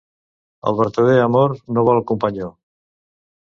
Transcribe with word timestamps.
El 0.71 0.77
vertader 0.79 1.17
amor 1.25 1.53
no 1.77 1.85
vol 1.91 2.01
companyó. 2.13 2.49